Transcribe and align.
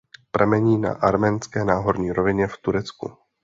Pramení 0.31 0.77
na 0.77 0.91
Arménské 0.93 1.65
náhorní 1.65 2.11
rovině 2.11 2.47
v 2.47 2.57
"Turecku". 2.57 3.17